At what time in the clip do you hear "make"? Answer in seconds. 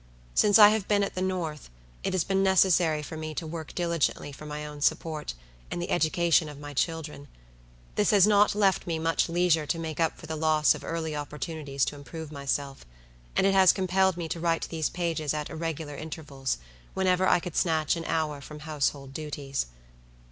9.77-9.99